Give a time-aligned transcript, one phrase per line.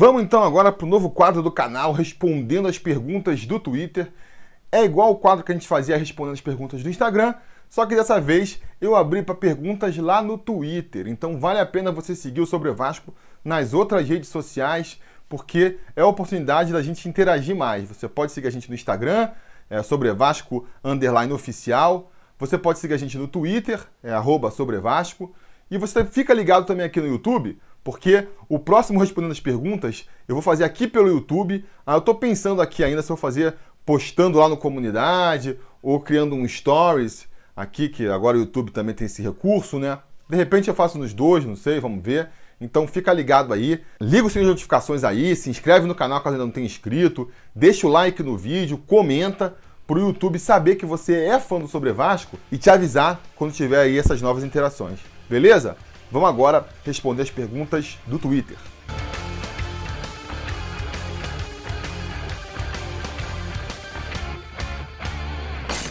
[0.00, 4.12] Vamos então agora para o novo quadro do canal, respondendo as perguntas do Twitter.
[4.70, 7.34] É igual o quadro que a gente fazia respondendo as perguntas do Instagram,
[7.68, 11.08] só que dessa vez eu abri para perguntas lá no Twitter.
[11.08, 13.12] Então vale a pena você seguir o Sobre Vasco
[13.44, 17.88] nas outras redes sociais, porque é a oportunidade da gente interagir mais.
[17.88, 19.30] Você pode seguir a gente no Instagram,
[19.68, 22.12] é Sobre Vasco underline oficial.
[22.38, 25.34] Você pode seguir a gente no Twitter, é arroba Sobre Vasco.
[25.68, 30.34] E você fica ligado também aqui no YouTube, porque o próximo Respondendo as Perguntas eu
[30.34, 31.64] vou fazer aqui pelo YouTube.
[31.86, 35.98] Ah, eu estou pensando aqui ainda se eu vou fazer postando lá no comunidade ou
[36.00, 39.98] criando um stories aqui, que agora o YouTube também tem esse recurso, né?
[40.28, 42.28] De repente eu faço nos dois, não sei, vamos ver.
[42.60, 46.34] Então fica ligado aí, liga os sininho de notificações aí, se inscreve no canal caso
[46.34, 49.54] ainda não tenha inscrito, deixa o like no vídeo, comenta
[49.86, 53.52] para o YouTube saber que você é fã do Sobre Vasco e te avisar quando
[53.52, 54.98] tiver aí essas novas interações.
[55.30, 55.76] Beleza?
[56.10, 58.56] Vamos agora responder as perguntas do Twitter.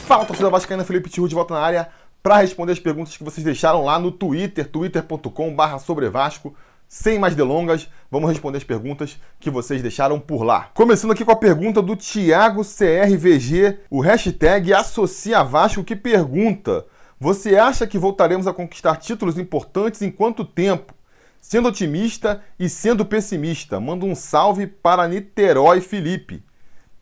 [0.07, 1.89] Fala, torcida vascaína, Felipe Tiru de volta na área
[2.23, 6.55] para responder as perguntas que vocês deixaram lá no Twitter, twitter.com.br sobrevasco.
[6.87, 10.69] Sem mais delongas, vamos responder as perguntas que vocês deixaram por lá.
[10.73, 16.85] Começando aqui com a pergunta do Thiago CRVG, o hashtag Associa Vasco, que pergunta:
[17.19, 20.93] você acha que voltaremos a conquistar títulos importantes em quanto tempo?
[21.41, 26.43] Sendo otimista e sendo pessimista, manda um salve para Niterói Felipe.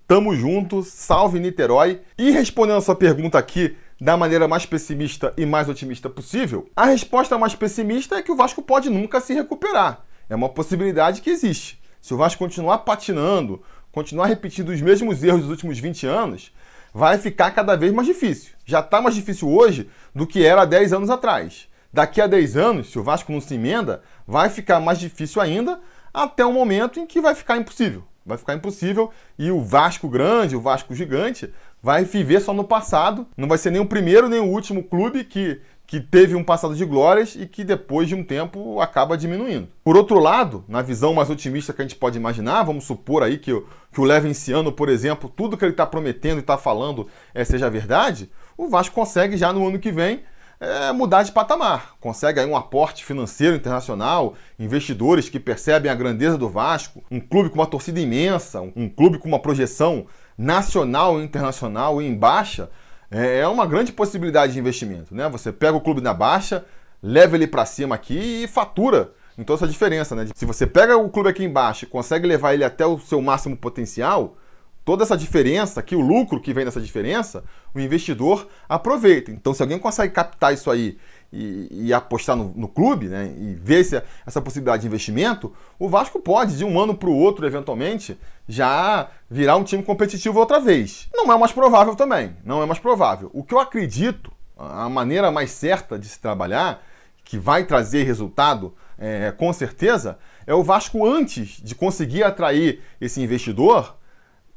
[0.07, 1.99] Tamo junto, salve Niterói.
[2.17, 6.85] E respondendo a sua pergunta aqui da maneira mais pessimista e mais otimista possível, a
[6.85, 10.05] resposta mais pessimista é que o Vasco pode nunca se recuperar.
[10.29, 11.81] É uma possibilidade que existe.
[12.02, 16.53] Se o Vasco continuar patinando, continuar repetindo os mesmos erros dos últimos 20 anos,
[16.95, 18.53] vai ficar cada vez mais difícil.
[18.65, 21.67] Já está mais difícil hoje do que era há 10 anos atrás.
[21.91, 25.81] Daqui a 10 anos, se o Vasco não se emenda, vai ficar mais difícil ainda,
[26.13, 28.05] até o momento em que vai ficar impossível.
[28.25, 33.27] Vai ficar impossível e o Vasco grande, o Vasco gigante, vai viver só no passado.
[33.35, 36.75] Não vai ser nem o primeiro nem o último clube que que teve um passado
[36.75, 39.68] de glórias e que depois de um tempo acaba diminuindo.
[39.84, 43.38] Por outro lado, na visão mais otimista que a gente pode imaginar, vamos supor aí
[43.38, 47.07] que, o, que o Levenciano, por exemplo, tudo que ele está prometendo e está falando
[47.34, 50.24] é, seja verdade, o Vasco consegue já no ano que vem
[50.59, 51.95] é, mudar de patamar.
[52.00, 57.50] Consegue aí um aporte financeiro internacional, investidores que percebem a grandeza do Vasco, um clube
[57.50, 60.07] com uma torcida imensa, um clube com uma projeção
[60.38, 62.69] nacional e internacional em baixa,
[63.15, 65.29] é, é uma grande possibilidade de investimento, né?
[65.29, 66.65] Você pega o clube na baixa,
[67.01, 69.11] leva ele para cima aqui e fatura.
[69.37, 70.27] Então essa diferença, né?
[70.35, 73.55] Se você pega o clube aqui embaixo e consegue levar ele até o seu máximo
[73.55, 74.35] potencial,
[74.83, 77.43] toda essa diferença, que o lucro que vem dessa diferença,
[77.73, 79.31] o investidor aproveita.
[79.31, 80.97] Então se alguém consegue captar isso aí
[81.31, 85.90] e, e apostar no, no, clube, né, e ver se, essa possibilidade de investimento, o
[85.90, 90.59] Vasco pode, de um ano para o outro, eventualmente, já virar um time competitivo outra
[90.59, 91.08] vez.
[91.13, 93.30] Não é mais provável também, não é mais provável.
[93.34, 96.81] O que eu acredito, a maneira mais certa de se trabalhar,
[97.24, 103.22] que vai trazer resultado é, com certeza, é o Vasco, antes de conseguir atrair esse
[103.22, 103.96] investidor,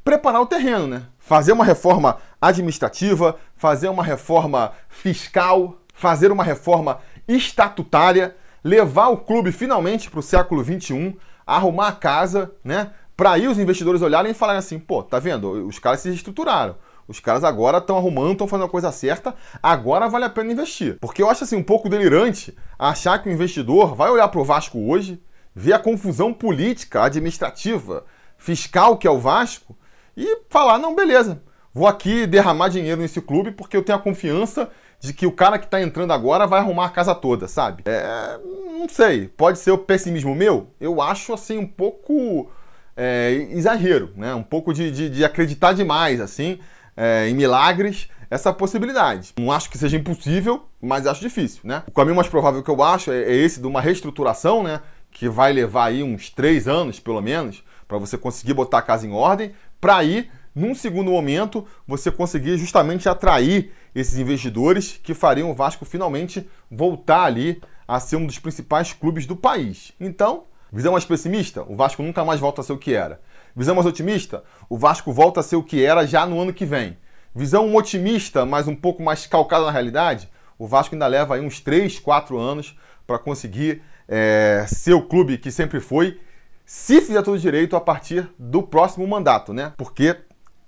[0.04, 1.02] preparar o terreno, né?
[1.18, 9.50] Fazer uma reforma administrativa, fazer uma reforma fiscal, fazer uma reforma estatutária, levar o clube
[9.50, 12.92] finalmente para o século XXI, arrumar a casa, né?
[13.16, 15.66] Para aí os investidores olharem e falarem assim, pô, tá vendo?
[15.66, 16.76] Os caras se estruturaram.
[17.08, 20.98] Os caras agora estão arrumando, estão fazendo a coisa certa, agora vale a pena investir.
[21.00, 24.44] Porque eu acho assim um pouco delirante achar que o investidor vai olhar para o
[24.44, 25.20] Vasco hoje,
[25.52, 28.04] ver a confusão política, administrativa,
[28.36, 29.76] fiscal que é o Vasco
[30.16, 31.42] e falar: não, beleza,
[31.74, 34.70] vou aqui derramar dinheiro nesse clube porque eu tenho a confiança
[35.00, 37.82] de que o cara que está entrando agora vai arrumar a casa toda, sabe?
[37.86, 38.38] É,
[38.78, 40.68] não sei, pode ser o pessimismo meu?
[40.80, 42.50] Eu acho assim um pouco
[42.96, 44.34] é, exagero, né?
[44.34, 46.58] Um pouco de, de, de acreditar demais, assim,
[46.96, 49.32] é, em milagres, essa possibilidade.
[49.38, 51.84] Não acho que seja impossível, mas acho difícil, né?
[51.86, 54.80] O caminho mais provável que eu acho é, é esse de uma reestruturação, né?
[55.10, 59.06] Que vai levar aí uns três anos, pelo menos, para você conseguir botar a casa
[59.06, 65.50] em ordem, para aí num segundo momento, você conseguir justamente atrair esses investidores que fariam
[65.50, 69.92] o Vasco finalmente voltar ali a ser um dos principais clubes do país.
[69.98, 73.20] Então, visão mais pessimista, o Vasco nunca mais volta a ser o que era.
[73.56, 76.66] Visão mais otimista, o Vasco volta a ser o que era já no ano que
[76.66, 76.98] vem.
[77.34, 80.28] Visão otimista, mas um pouco mais calcada na realidade,
[80.58, 85.38] o Vasco ainda leva aí uns 3, 4 anos para conseguir é, ser o clube
[85.38, 86.20] que sempre foi,
[86.64, 89.72] se fizer tudo direito a partir do próximo mandato, né?
[89.76, 90.16] Porque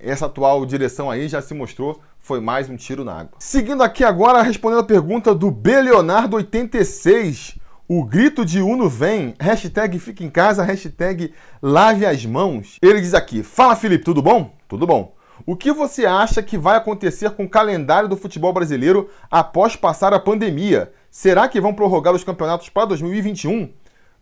[0.03, 3.33] essa atual direção aí já se mostrou foi mais um tiro na água.
[3.39, 7.59] Seguindo aqui agora, respondendo a pergunta do B Leonardo 86,
[7.89, 12.79] O grito de Uno vem, hashtag fica em casa, hashtag lave as mãos.
[12.81, 14.55] Ele diz aqui, fala Felipe, tudo bom?
[14.69, 15.13] Tudo bom.
[15.45, 20.15] O que você acha que vai acontecer com o calendário do futebol brasileiro após passar
[20.15, 20.93] a pandemia?
[21.11, 23.73] Será que vão prorrogar os campeonatos para 2021?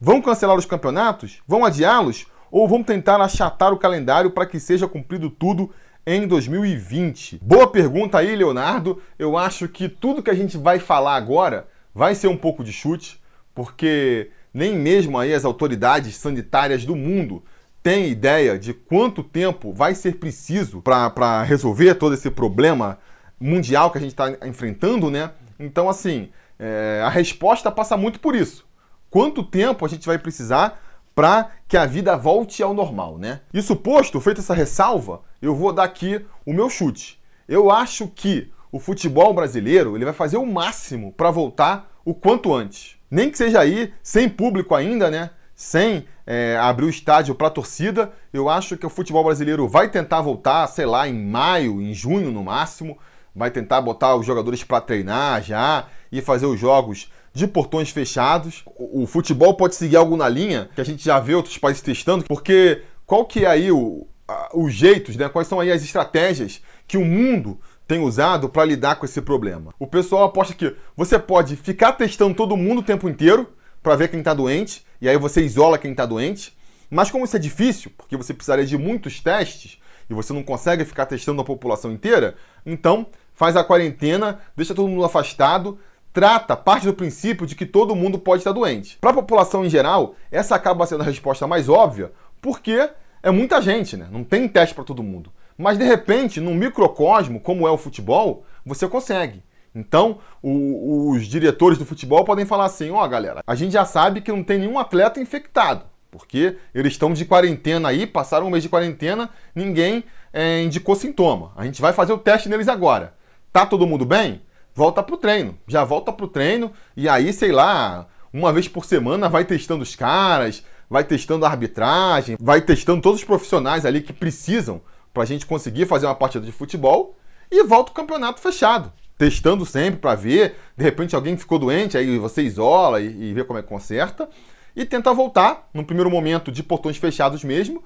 [0.01, 1.41] Vão cancelar os campeonatos?
[1.47, 2.27] Vão adiá-los?
[2.51, 5.71] Ou vão tentar achatar o calendário para que seja cumprido tudo
[6.07, 7.41] em 2020?
[7.43, 9.03] Boa pergunta aí, Leonardo.
[9.19, 12.73] Eu acho que tudo que a gente vai falar agora vai ser um pouco de
[12.73, 13.21] chute,
[13.55, 17.43] porque nem mesmo aí as autoridades sanitárias do mundo
[17.83, 22.99] têm ideia de quanto tempo vai ser preciso para resolver todo esse problema
[23.41, 25.31] mundial que a gente está enfrentando, né?
[25.59, 28.67] Então, assim, é, a resposta passa muito por isso.
[29.11, 30.81] Quanto tempo a gente vai precisar
[31.19, 33.41] para que a vida volte ao normal, né?
[33.53, 37.21] Isso posto, feita essa ressalva, eu vou dar aqui o meu chute.
[37.49, 42.55] Eu acho que o futebol brasileiro ele vai fazer o máximo para voltar o quanto
[42.55, 42.95] antes.
[43.11, 45.31] Nem que seja aí sem público ainda, né?
[45.57, 49.91] Sem é, abrir o estádio para a torcida, eu acho que o futebol brasileiro vai
[49.91, 52.97] tentar voltar, sei lá, em maio, em junho no máximo,
[53.35, 58.65] vai tentar botar os jogadores para treinar já e fazer os jogos de portões fechados.
[58.77, 62.25] O, futebol pode seguir algo na linha que a gente já vê outros países testando,
[62.25, 65.29] porque qual que é aí o, a, os jeitos, né?
[65.29, 69.73] Quais são aí as estratégias que o mundo tem usado para lidar com esse problema?
[69.79, 73.49] O pessoal aposta que você pode ficar testando todo mundo o tempo inteiro
[73.83, 76.57] para ver quem está doente e aí você isola quem está doente.
[76.91, 79.79] Mas como isso é difícil, porque você precisaria de muitos testes
[80.11, 84.89] e você não consegue ficar testando a população inteira, então faz a quarentena, deixa todo
[84.89, 85.79] mundo afastado,
[86.19, 88.99] trata, parte do princípio de que todo mundo pode estar doente.
[89.01, 92.11] Para a população em geral, essa acaba sendo a resposta mais óbvia,
[92.43, 92.91] porque
[93.23, 94.09] é muita gente, né?
[94.11, 95.31] Não tem teste para todo mundo.
[95.57, 99.45] Mas de repente, num microcosmo como é o futebol, você consegue.
[99.73, 103.85] Então, o, os diretores do futebol podem falar assim: ó, oh, galera, a gente já
[103.85, 108.51] sabe que não tem nenhum atleta infectado, porque eles estão de quarentena aí, passaram um
[108.51, 111.53] mês de quarentena, ninguém é, indicou sintoma.
[111.55, 113.15] A gente vai fazer o teste neles agora.
[113.53, 114.43] Tá todo mundo bem?
[114.79, 115.59] Volta pro treino.
[115.67, 119.97] Já volta pro treino e aí, sei lá, uma vez por semana vai testando os
[119.97, 124.81] caras, vai testando a arbitragem, vai testando todos os profissionais ali que precisam
[125.13, 127.17] para a gente conseguir fazer uma partida de futebol
[127.51, 128.93] e volta o campeonato fechado.
[129.19, 133.43] Testando sempre para ver, de repente alguém ficou doente, aí você isola e, e vê
[133.43, 134.29] como é que conserta.
[134.77, 137.83] E tenta voltar, num primeiro momento, de portões fechados mesmo,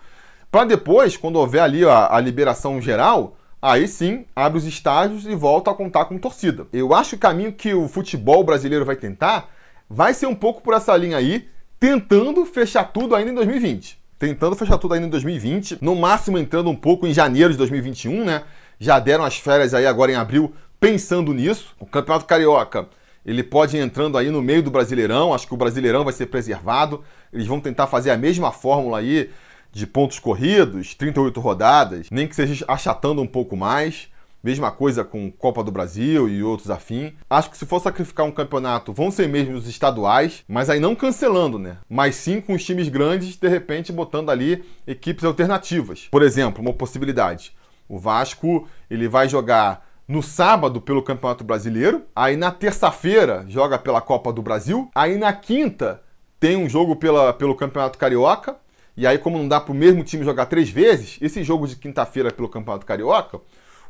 [0.50, 5.35] para depois, quando houver ali a, a liberação geral, aí sim abre os estádios e
[5.37, 6.67] volta a contar com torcida.
[6.73, 9.49] Eu acho que o caminho que o futebol brasileiro vai tentar
[9.88, 11.49] vai ser um pouco por essa linha aí,
[11.79, 14.03] tentando fechar tudo ainda em 2020.
[14.19, 18.25] Tentando fechar tudo ainda em 2020, no máximo entrando um pouco em janeiro de 2021,
[18.25, 18.43] né?
[18.79, 21.75] Já deram as férias aí agora em abril pensando nisso.
[21.79, 22.88] O Campeonato Carioca,
[23.25, 26.26] ele pode ir entrando aí no meio do Brasileirão, acho que o Brasileirão vai ser
[26.26, 27.05] preservado.
[27.32, 29.31] Eles vão tentar fazer a mesma fórmula aí
[29.73, 34.09] de pontos corridos, 38 rodadas, nem que seja achatando um pouco mais.
[34.45, 37.15] Mesma coisa com Copa do Brasil e outros afim.
[37.31, 40.97] Acho que se for sacrificar um campeonato, vão ser mesmo os estaduais, mas aí não
[40.97, 41.79] cancelando, né?
[41.89, 46.09] Mas sim com os times grandes, de repente botando ali equipes alternativas.
[46.11, 47.55] Por exemplo, uma possibilidade.
[47.89, 54.01] O Vasco, ele vai jogar no sábado pelo Campeonato Brasileiro, aí na terça-feira joga pela
[54.01, 56.03] Copa do Brasil, aí na quinta
[56.41, 58.57] tem um jogo pela, pelo Campeonato Carioca,
[58.97, 61.76] e aí, como não dá para o mesmo time jogar três vezes, esse jogo de
[61.76, 63.40] quinta-feira pelo Campeonato Carioca,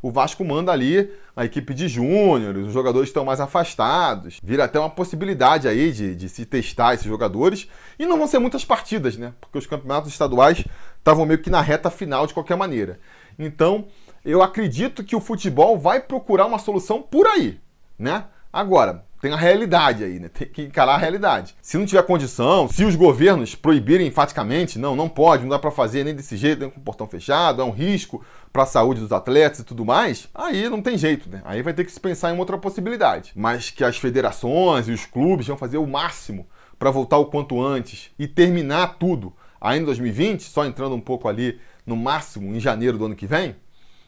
[0.02, 4.38] o Vasco manda ali a equipe de júniores, os jogadores estão mais afastados.
[4.42, 7.68] Vira até uma possibilidade aí de, de se testar esses jogadores.
[7.96, 9.32] E não vão ser muitas partidas, né?
[9.40, 10.64] Porque os campeonatos estaduais
[10.98, 12.98] estavam meio que na reta final de qualquer maneira.
[13.38, 13.86] Então,
[14.24, 17.60] eu acredito que o futebol vai procurar uma solução por aí,
[17.96, 18.24] né?
[18.52, 20.28] Agora, tem a realidade aí, né?
[20.28, 21.54] Tem que encarar a realidade.
[21.62, 25.70] Se não tiver condição, se os governos proibirem enfaticamente, não, não pode, não dá para
[25.70, 28.20] fazer nem desse jeito, nem com o portão fechado, é um risco
[28.52, 31.40] para a saúde dos atletas e tudo mais, aí não tem jeito, né?
[31.44, 33.30] Aí vai ter que se pensar em outra possibilidade.
[33.36, 36.44] Mas que as federações e os clubes vão fazer o máximo
[36.76, 41.28] para voltar o quanto antes e terminar tudo ainda em 2020, só entrando um pouco
[41.28, 43.54] ali no máximo em janeiro do ano que vem,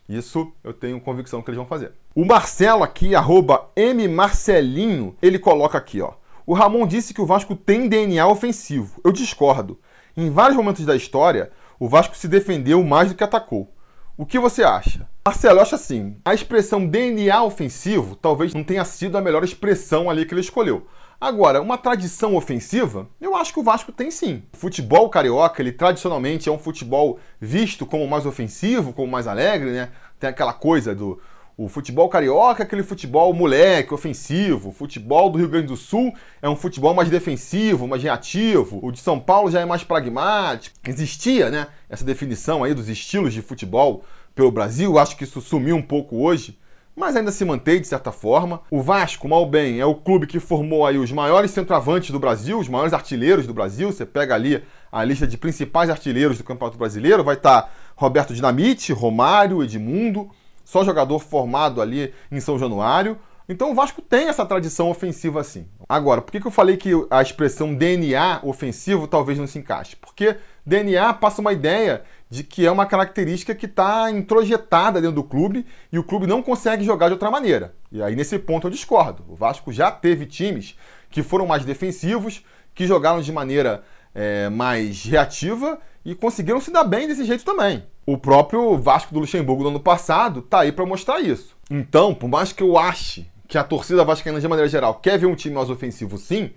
[0.08, 1.92] isso eu tenho convicção que eles vão fazer.
[2.14, 6.12] O Marcelo aqui, arroba mmarcelinho, ele coloca aqui, ó.
[6.46, 9.00] O Ramon disse que o Vasco tem DNA ofensivo.
[9.02, 9.80] Eu discordo.
[10.16, 13.72] Em vários momentos da história, o Vasco se defendeu mais do que atacou.
[14.16, 15.08] O que você acha?
[15.26, 20.08] Marcelo, eu acho assim, a expressão DNA ofensivo talvez não tenha sido a melhor expressão
[20.08, 20.86] ali que ele escolheu.
[21.24, 24.42] Agora, uma tradição ofensiva, eu acho que o Vasco tem sim.
[24.52, 29.70] O futebol carioca, ele tradicionalmente é um futebol visto como mais ofensivo, como mais alegre,
[29.70, 29.88] né?
[30.20, 31.18] Tem aquela coisa do
[31.56, 34.68] O futebol carioca aquele futebol moleque, ofensivo.
[34.68, 36.12] O futebol do Rio Grande do Sul
[36.42, 38.78] é um futebol mais defensivo, mais reativo.
[38.82, 40.76] O de São Paulo já é mais pragmático.
[40.86, 44.04] Existia, né, essa definição aí dos estilos de futebol
[44.34, 44.98] pelo Brasil.
[44.98, 46.58] Acho que isso sumiu um pouco hoje,
[46.96, 48.60] mas ainda se mantém de certa forma.
[48.70, 52.58] O Vasco, mal bem, é o clube que formou aí os maiores centroavantes do Brasil,
[52.58, 53.92] os maiores artilheiros do Brasil.
[53.92, 58.92] Você pega ali a lista de principais artilheiros do Campeonato Brasileiro, vai estar Roberto Dinamite,
[58.92, 60.30] Romário, Edmundo
[60.64, 63.18] só jogador formado ali em São Januário.
[63.46, 65.68] Então o Vasco tem essa tradição ofensiva assim.
[65.86, 69.96] Agora, por que, que eu falei que a expressão DNA ofensivo talvez não se encaixe?
[69.96, 72.02] Porque DNA passa uma ideia
[72.34, 76.42] de que é uma característica que está introjetada dentro do clube e o clube não
[76.42, 77.76] consegue jogar de outra maneira.
[77.92, 79.24] E aí, nesse ponto, eu discordo.
[79.28, 80.76] O Vasco já teve times
[81.08, 86.82] que foram mais defensivos, que jogaram de maneira é, mais reativa e conseguiram se dar
[86.82, 87.84] bem desse jeito também.
[88.04, 91.56] O próprio Vasco do Luxemburgo no ano passado tá aí para mostrar isso.
[91.70, 95.26] Então, por mais que eu ache que a torcida vascaína de maneira geral quer ver
[95.26, 96.50] um time mais ofensivo sim,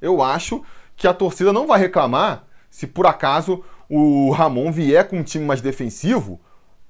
[0.00, 0.62] eu acho
[0.96, 5.44] que a torcida não vai reclamar se por acaso o Ramon vier com um time
[5.44, 6.40] mais defensivo,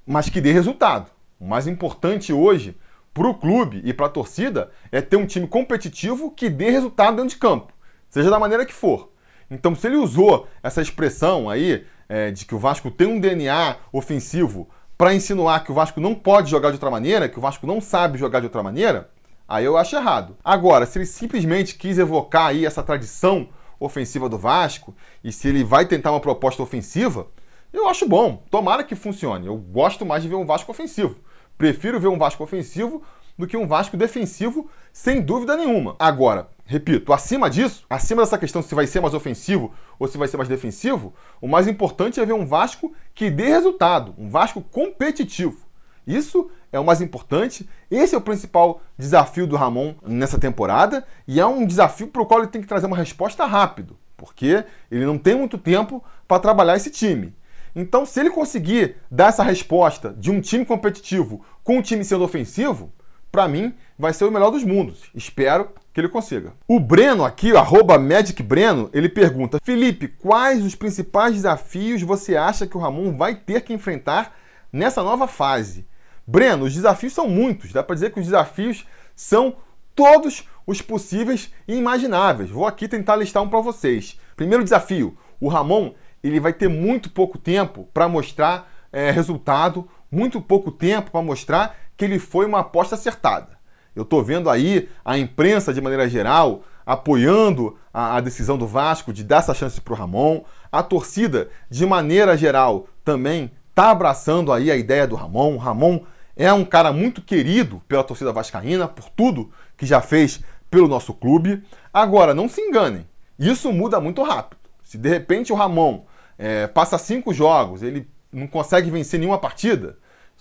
[0.07, 1.11] mas que dê resultado.
[1.39, 2.77] O mais importante hoje
[3.13, 7.17] para o clube e para a torcida é ter um time competitivo que dê resultado
[7.17, 7.73] dentro de campo,
[8.09, 9.13] seja da maneira que for.
[9.51, 13.77] Então, se ele usou essa expressão aí é, de que o Vasco tem um DNA
[13.93, 17.67] ofensivo para insinuar que o Vasco não pode jogar de outra maneira, que o Vasco
[17.67, 19.11] não sabe jogar de outra maneira,
[19.47, 20.37] aí eu acho errado.
[20.45, 25.65] Agora, se ele simplesmente quis evocar aí essa tradição ofensiva do Vasco e se ele
[25.65, 27.29] vai tentar uma proposta ofensiva,
[27.73, 28.43] eu acho bom.
[28.51, 29.47] Tomara que funcione.
[29.47, 31.17] Eu gosto mais de ver um Vasco ofensivo.
[31.59, 33.03] Prefiro ver um Vasco ofensivo
[33.37, 35.97] do que um Vasco defensivo, sem dúvida nenhuma.
[35.99, 40.29] Agora, repito, acima disso, acima dessa questão se vai ser mais ofensivo ou se vai
[40.29, 44.63] ser mais defensivo, o mais importante é ver um Vasco que dê resultado, um Vasco
[44.63, 45.64] competitivo.
[46.07, 51.41] Isso é o mais importante, esse é o principal desafio do Ramon nessa temporada e
[51.41, 55.07] é um desafio para o qual ele tem que trazer uma resposta rápido, porque ele
[55.07, 57.35] não tem muito tempo para trabalhar esse time.
[57.77, 62.23] Então, se ele conseguir dar essa resposta de um time competitivo com um time sendo
[62.23, 62.93] ofensivo,
[63.33, 65.11] para mim, vai ser o melhor dos mundos.
[65.13, 66.53] Espero que ele consiga.
[66.69, 72.37] O Breno aqui, o arroba Magic Breno, ele pergunta: Felipe, quais os principais desafios você
[72.37, 74.37] acha que o Ramon vai ter que enfrentar
[74.73, 75.85] nessa nova fase?
[76.27, 77.73] Breno, os desafios são muitos.
[77.73, 79.57] Dá para dizer que os desafios são
[79.95, 82.51] todos os possíveis e imagináveis.
[82.51, 84.19] Vou aqui tentar listar um para vocês.
[84.37, 90.41] Primeiro desafio: o Ramon ele vai ter muito pouco tempo para mostrar é, resultado, muito
[90.41, 93.59] pouco tempo para mostrar que ele foi uma aposta acertada.
[93.95, 99.13] Eu estou vendo aí a imprensa, de maneira geral, apoiando a, a decisão do Vasco
[99.13, 100.43] de dar essa chance para o Ramon.
[100.73, 105.57] A torcida, de maneira geral, também está abraçando aí a ideia do Ramon.
[105.57, 106.01] Ramon
[106.37, 111.15] é um cara muito querido pela torcida vascaína, por tudo que já fez pelo nosso
[111.15, 111.63] clube.
[111.93, 113.07] Agora, não se enganem,
[113.39, 114.59] isso muda muito rápido.
[114.83, 116.05] Se de repente o Ramon
[116.39, 119.97] é, passa cinco jogos, ele não consegue vencer nenhuma partida,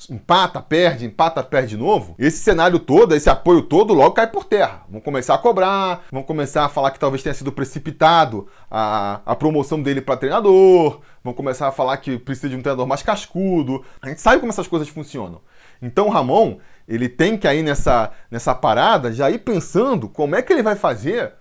[0.09, 4.43] empata, perde, empata, perde de novo, esse cenário todo, esse apoio todo, logo cai por
[4.43, 4.83] terra.
[4.89, 9.35] Vão começar a cobrar, vão começar a falar que talvez tenha sido precipitado a, a
[9.35, 13.83] promoção dele para treinador, vão começar a falar que precisa de um treinador mais cascudo.
[14.01, 15.41] A gente sabe como essas coisas funcionam.
[15.83, 20.41] Então o Ramon, ele tem que aí nessa, nessa parada já ir pensando como é
[20.41, 21.33] que ele vai fazer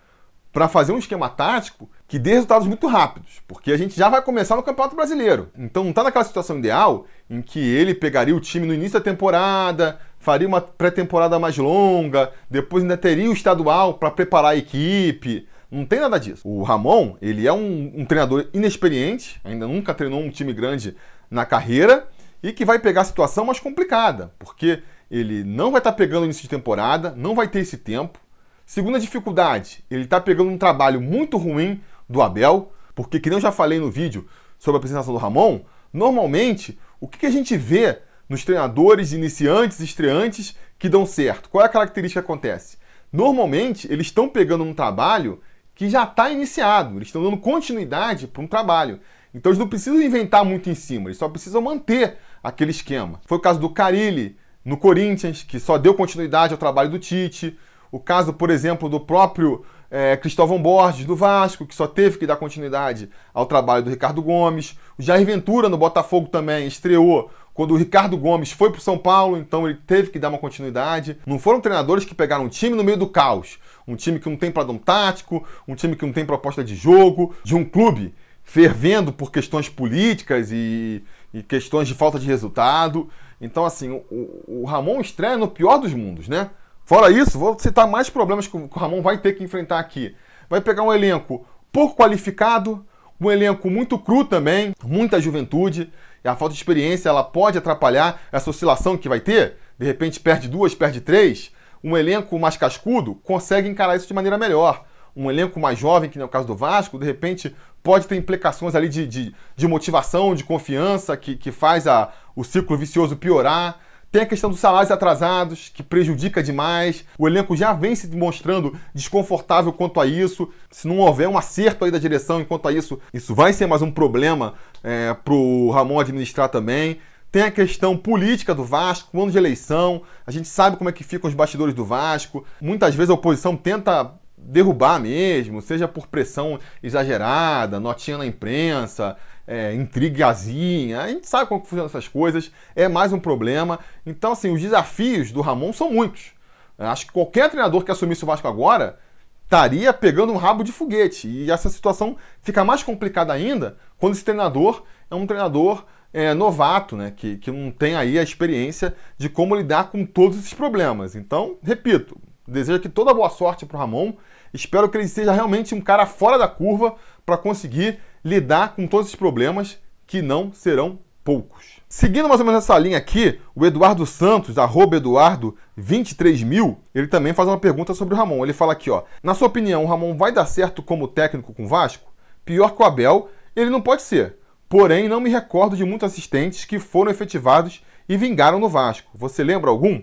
[0.53, 4.21] para fazer um esquema tático que dê resultados muito rápidos, porque a gente já vai
[4.21, 5.49] começar no Campeonato Brasileiro.
[5.57, 9.05] Então não está naquela situação ideal em que ele pegaria o time no início da
[9.05, 15.49] temporada, faria uma pré-temporada mais longa, depois ainda teria o estadual para preparar a equipe.
[15.71, 16.47] Não tem nada disso.
[16.47, 20.95] O Ramon, ele é um, um treinador inexperiente, ainda nunca treinou um time grande
[21.31, 22.09] na carreira
[22.43, 26.25] e que vai pegar a situação mais complicada, porque ele não vai estar tá pegando
[26.25, 28.19] início de temporada, não vai ter esse tempo.
[28.67, 33.53] Segunda dificuldade, ele está pegando um trabalho muito ruim do Abel, porque, que eu já
[33.53, 34.27] falei no vídeo
[34.59, 35.61] sobre a apresentação do Ramon,
[35.93, 41.49] normalmente o que a gente vê nos treinadores iniciantes, estreantes que dão certo?
[41.49, 42.79] Qual é a característica que acontece?
[43.13, 45.41] Normalmente eles estão pegando um trabalho
[45.75, 49.01] que já está iniciado, eles estão dando continuidade para um trabalho.
[49.35, 53.21] Então eles não precisam inventar muito em cima, eles só precisam manter aquele esquema.
[53.27, 57.59] Foi o caso do Carilli no Corinthians, que só deu continuidade ao trabalho do Tite.
[57.91, 62.27] O caso, por exemplo, do próprio é, Cristóvão Borges, do Vasco, que só teve que
[62.27, 64.79] dar continuidade ao trabalho do Ricardo Gomes.
[64.99, 68.97] O Jair Ventura, no Botafogo, também estreou quando o Ricardo Gomes foi para o São
[68.97, 71.19] Paulo, então ele teve que dar uma continuidade.
[71.27, 73.59] Não foram treinadores que pegaram um time no meio do caos.
[73.87, 77.35] Um time que não tem padrão tático, um time que não tem proposta de jogo,
[77.45, 83.09] de um clube fervendo por questões políticas e e questões de falta de resultado.
[83.41, 86.51] Então, assim, o, o Ramon estreia no pior dos mundos, né?
[86.85, 90.15] Fora isso, vou citar mais problemas que o Ramon vai ter que enfrentar aqui.
[90.49, 92.85] Vai pegar um elenco pouco qualificado,
[93.21, 95.93] um elenco muito cru também, muita juventude,
[96.25, 99.57] e a falta de experiência ela pode atrapalhar essa oscilação que vai ter.
[99.79, 101.51] De repente perde duas, perde três.
[101.83, 104.85] Um elenco mais cascudo consegue encarar isso de maneira melhor.
[105.15, 108.75] Um elenco mais jovem, que no é caso do Vasco, de repente pode ter implicações
[108.75, 113.81] ali de, de, de motivação, de confiança, que, que faz a, o ciclo vicioso piorar.
[114.11, 117.03] Tem a questão dos salários atrasados, que prejudica demais.
[117.19, 120.51] O elenco já vem se demonstrando desconfortável quanto a isso.
[120.71, 123.81] Se não houver um acerto aí da direção enquanto a isso, isso vai ser mais
[123.81, 124.53] um problema
[124.85, 126.99] é, para o Ramon administrar também.
[127.33, 130.03] Tem a questão política do Vasco, ano de eleição.
[130.27, 132.45] A gente sabe como é que ficam os bastidores do Vasco.
[132.61, 134.13] Muitas vezes a oposição tenta
[134.45, 141.01] derrubar mesmo, seja por pressão exagerada, notinha na imprensa, é, intrigazinha.
[141.01, 143.79] A gente sabe como funcionam essas coisas, é mais um problema.
[144.05, 146.33] Então, assim, os desafios do Ramon são muitos.
[146.79, 148.99] Eu acho que qualquer treinador que assumisse o Vasco agora
[149.45, 151.29] estaria pegando um rabo de foguete.
[151.29, 156.97] E essa situação fica mais complicada ainda quando esse treinador é um treinador é, novato,
[156.97, 157.13] né?
[157.15, 161.15] Que, que não tem aí a experiência de como lidar com todos esses problemas.
[161.15, 164.15] Então, repito, desejo aqui toda boa sorte para o Ramon.
[164.53, 166.95] Espero que ele seja realmente um cara fora da curva
[167.25, 171.81] para conseguir lidar com todos esses problemas que não serão poucos.
[171.89, 177.33] Seguindo mais ou menos essa linha aqui, o Eduardo Santos, arroba Eduardo 23000, ele também
[177.33, 178.45] faz uma pergunta sobre o Ramon.
[178.45, 181.65] Ele fala aqui, ó, na sua opinião, o Ramon vai dar certo como técnico com
[181.65, 182.13] o Vasco?
[182.45, 184.37] Pior que o Abel, ele não pode ser.
[184.69, 189.11] Porém, não me recordo de muitos assistentes que foram efetivados e vingaram no Vasco.
[189.15, 190.03] Você lembra algum?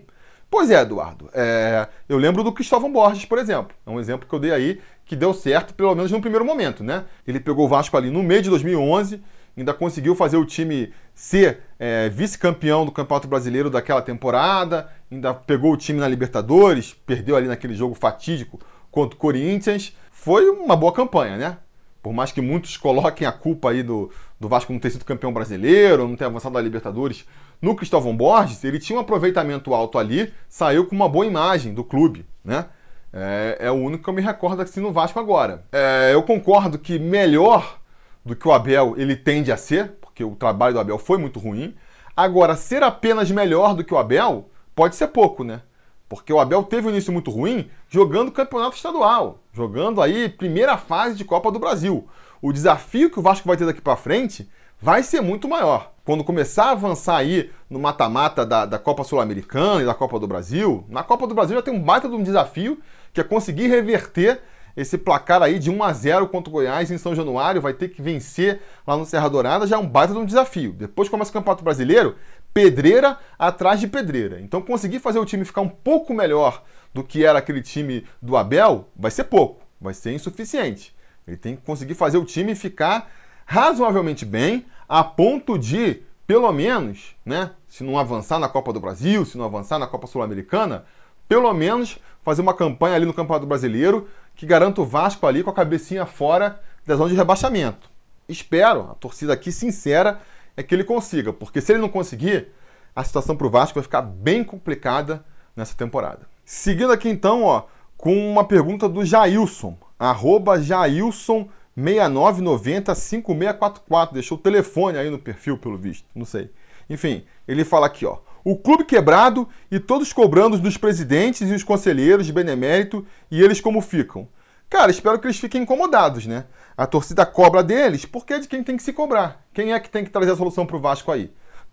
[0.50, 1.30] Pois é, Eduardo.
[1.34, 3.76] É, eu lembro do Cristóvão Borges, por exemplo.
[3.86, 6.84] É um exemplo que eu dei aí que deu certo, pelo menos no primeiro momento,
[6.84, 7.06] né?
[7.28, 9.22] Ele pegou o Vasco ali no meio de 2011,
[9.58, 15.74] ainda conseguiu fazer o time ser é, vice-campeão do Campeonato Brasileiro daquela temporada, ainda pegou
[15.74, 18.60] o time na Libertadores, perdeu ali naquele jogo fatídico
[18.92, 19.96] contra o Corinthians.
[20.12, 21.58] Foi uma boa campanha, né?
[22.02, 25.34] Por mais que muitos coloquem a culpa aí do, do Vasco não ter sido campeão
[25.34, 27.26] brasileiro, não ter avançado da Libertadores,
[27.62, 31.84] no Cristóvão Borges, ele tinha um aproveitamento alto ali, saiu com uma boa imagem do
[31.84, 32.68] clube, né?
[33.12, 35.66] É, é o único que eu me recordo assim no Vasco agora.
[35.72, 37.80] É, eu concordo que melhor
[38.24, 41.40] do que o Abel ele tende a ser, porque o trabalho do Abel foi muito
[41.40, 41.76] ruim.
[42.16, 45.62] Agora, ser apenas melhor do que o Abel pode ser pouco, né?
[46.08, 51.16] Porque o Abel teve um início muito ruim jogando campeonato estadual, jogando aí primeira fase
[51.16, 52.08] de Copa do Brasil.
[52.42, 54.50] O desafio que o Vasco vai ter daqui para frente
[54.82, 55.94] vai ser muito maior.
[56.06, 60.28] Quando começar a avançar aí no mata-mata da, da Copa Sul-Americana e da Copa do
[60.28, 62.80] Brasil, na Copa do Brasil já tem um baita de um desafio
[63.14, 64.42] que é conseguir reverter
[64.76, 67.90] esse placar aí de 1 a 0 contra o Goiás em São Januário, vai ter
[67.90, 70.72] que vencer lá no Serra Dourada, já é um baita de um desafio.
[70.72, 72.16] Depois começa o Campeonato Brasileiro,
[72.54, 74.40] pedreira atrás de pedreira.
[74.40, 76.64] Então conseguir fazer o time ficar um pouco melhor
[76.94, 80.96] do que era aquele time do Abel, vai ser pouco, vai ser insuficiente.
[81.28, 83.12] Ele tem que conseguir fazer o time ficar
[83.50, 89.26] razoavelmente bem, a ponto de, pelo menos, né, se não avançar na Copa do Brasil,
[89.26, 90.86] se não avançar na Copa Sul-Americana,
[91.28, 95.50] pelo menos fazer uma campanha ali no Campeonato Brasileiro que garanta o Vasco ali com
[95.50, 97.90] a cabecinha fora da zona de rebaixamento.
[98.28, 100.22] Espero, a torcida aqui sincera
[100.56, 102.50] é que ele consiga, porque se ele não conseguir,
[102.96, 106.28] a situação para o Vasco vai ficar bem complicada nessa temporada.
[106.46, 107.64] Seguindo aqui então, ó,
[107.98, 111.50] com uma pergunta do Jailson, arroba Jailson
[111.80, 114.14] 6990-5644.
[114.14, 116.06] Deixou o telefone aí no perfil, pelo visto.
[116.14, 116.52] Não sei.
[116.90, 118.18] Enfim, ele fala aqui, ó.
[118.44, 123.62] O clube quebrado e todos cobrando dos presidentes e os conselheiros de benemérito e eles
[123.62, 124.28] como ficam.
[124.70, 126.46] Cara, espero que eles fiquem incomodados, né?
[126.78, 129.44] A torcida cobra deles porque é de quem tem que se cobrar.
[129.54, 131.32] Quem é que tem que trazer a solução para o Vasco aí?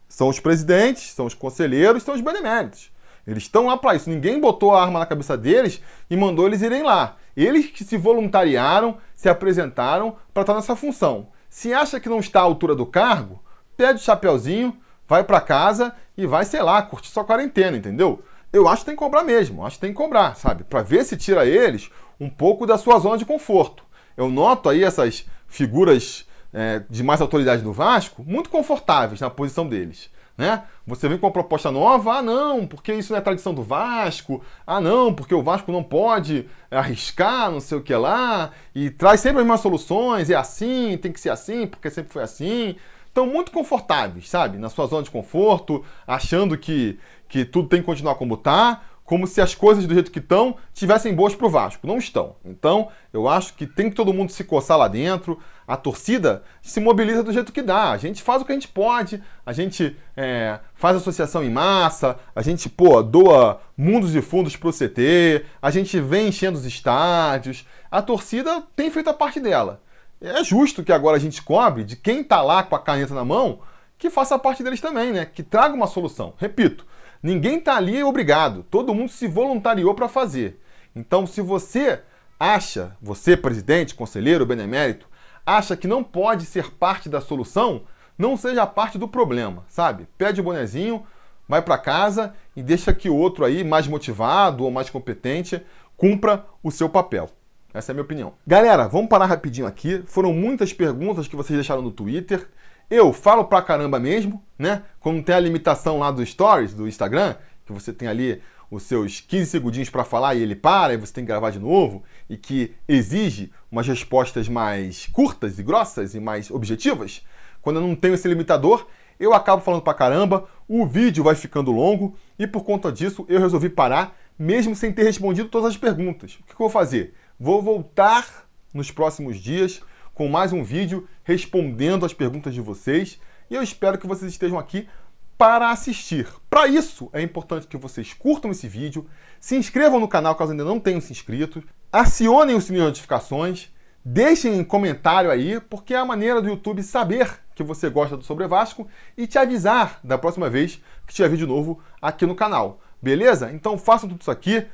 [0.09, 2.90] São os presidentes, são os conselheiros, são os beneméritos.
[3.27, 4.09] Eles estão lá para isso.
[4.09, 7.16] Ninguém botou a arma na cabeça deles e mandou eles irem lá.
[7.37, 11.29] Eles que se voluntariaram, se apresentaram para estar nessa função.
[11.51, 13.42] Se acha que não está à altura do cargo,
[13.77, 18.22] pede o chapeuzinho, vai para casa e vai, sei lá, curtir sua quarentena, entendeu?
[18.53, 20.64] Eu acho que tem que cobrar mesmo, acho que tem que cobrar, sabe?
[20.64, 23.85] Para ver se tira eles um pouco da sua zona de conforto.
[24.16, 29.68] Eu noto aí essas figuras é, de mais autoridade do Vasco muito confortáveis na posição
[29.68, 30.11] deles.
[30.37, 30.64] Né?
[30.87, 34.42] Você vem com uma proposta nova, ah não, porque isso não é tradição do Vasco,
[34.66, 39.20] ah não, porque o Vasco não pode arriscar, não sei o que lá, e traz
[39.20, 42.77] sempre as mesmas soluções, é assim, tem que ser assim, porque sempre foi assim.
[43.07, 44.59] Estão muito confortáveis, sabe?
[44.59, 49.27] Na sua zona de conforto, achando que, que tudo tem que continuar como está, como
[49.27, 51.87] se as coisas do jeito que estão tivessem boas pro Vasco.
[51.87, 52.35] Não estão.
[52.45, 55.38] Então, eu acho que tem que todo mundo se coçar lá dentro.
[55.66, 57.92] A torcida se mobiliza do jeito que dá.
[57.92, 62.19] A gente faz o que a gente pode, a gente é, faz associação em massa,
[62.35, 67.64] a gente, pô, doa mundos e fundos pro CT, a gente vem enchendo os estádios.
[67.88, 69.81] A torcida tem feito a parte dela.
[70.21, 73.25] É justo que agora a gente cobre de quem tá lá com a caneta na
[73.25, 73.61] mão
[73.99, 75.25] que faça a parte deles também, né?
[75.25, 76.35] Que traga uma solução.
[76.38, 76.85] Repito,
[77.22, 80.61] Ninguém está ali obrigado, todo mundo se voluntariou para fazer.
[80.94, 82.00] Então, se você
[82.38, 85.09] acha, você, presidente, conselheiro, benemérito,
[85.44, 87.83] acha que não pode ser parte da solução,
[88.18, 90.09] não seja parte do problema, sabe?
[90.16, 91.05] Pede o bonezinho,
[91.48, 95.62] vai para casa e deixa que o outro aí, mais motivado ou mais competente,
[95.96, 97.31] cumpra o seu papel.
[97.72, 98.33] Essa é a minha opinião.
[98.46, 100.02] Galera, vamos parar rapidinho aqui.
[100.07, 102.48] Foram muitas perguntas que vocês deixaram no Twitter.
[102.88, 104.85] Eu falo pra caramba mesmo, né?
[105.01, 109.20] Quando tem a limitação lá do Stories, do Instagram, que você tem ali os seus
[109.20, 112.37] 15 segundinhos para falar e ele para, e você tem que gravar de novo, e
[112.37, 117.22] que exige umas respostas mais curtas e grossas e mais objetivas,
[117.61, 118.87] quando eu não tenho esse limitador,
[119.18, 123.40] eu acabo falando pra caramba, o vídeo vai ficando longo, e por conta disso eu
[123.40, 126.38] resolvi parar, mesmo sem ter respondido todas as perguntas.
[126.40, 127.14] O que eu vou fazer?
[127.38, 129.81] Vou voltar nos próximos dias
[130.16, 134.59] com mais um vídeo respondendo as perguntas de vocês e eu espero que vocês estejam
[134.59, 134.88] aqui
[135.37, 136.26] para assistir.
[136.48, 139.07] Para isso, é importante que vocês curtam esse vídeo,
[139.38, 143.68] se inscrevam no canal caso ainda não tenham se inscrito, acionem o sininho de notificações,
[144.02, 148.24] deixem um comentário aí, porque é a maneira do YouTube saber que você gosta do
[148.24, 152.81] Sobre Vasco e te avisar da próxima vez que tiver vídeo novo aqui no canal.
[153.02, 153.52] Beleza?
[153.52, 154.66] Então façam tudo isso aqui.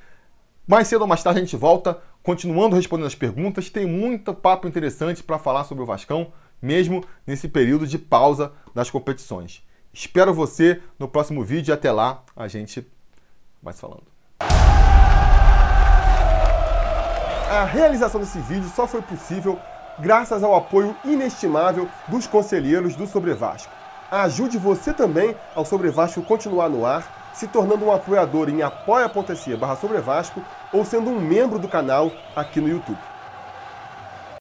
[0.67, 3.69] Mais cedo ou mais tarde a gente volta continuando respondendo as perguntas.
[3.69, 8.89] Tem muito papo interessante para falar sobre o Vascão, mesmo nesse período de pausa das
[8.89, 9.67] competições.
[9.93, 12.87] Espero você no próximo vídeo e até lá a gente
[13.63, 14.05] vai se falando.
[17.51, 19.59] A realização desse vídeo só foi possível
[19.99, 23.73] graças ao apoio inestimável dos conselheiros do Sobre Vasco.
[24.11, 29.57] Ajude você também ao Sobre Vasco continuar no ar se tornando um apoiador em apoia.se
[29.57, 29.79] barra
[30.73, 33.12] ou sendo um membro do canal aqui no YouTube.